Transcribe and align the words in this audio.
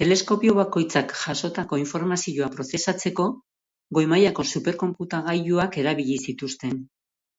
Teleskopio 0.00 0.56
bakoitzak 0.58 1.14
jasotako 1.20 1.78
informazioa 1.84 2.50
prozesatzeko 2.58 3.28
goi-mailako 4.00 4.46
super-konputagailuak 4.54 5.80
erabili 5.86 6.22
zituzten. 6.30 6.80